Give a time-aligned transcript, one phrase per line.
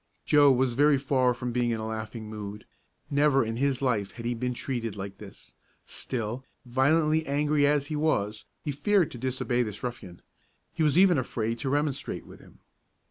[0.25, 2.65] Joe was very far from being in a laughing mood.
[3.11, 5.53] Never in his life had he been treated like this.
[5.85, 10.23] Still, violently angry as he was, he feared to disobey this ruffian;
[10.73, 12.61] he was even afraid to remonstrate with him.